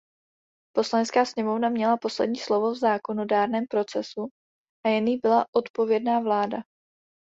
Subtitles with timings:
[0.75, 4.27] Poslanecká sněmovna měla poslední slovo v zákonodárném procesu
[4.85, 6.57] a jen jí byla odpovědná vláda.